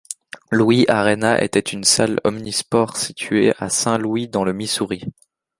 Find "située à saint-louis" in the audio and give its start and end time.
2.97-4.27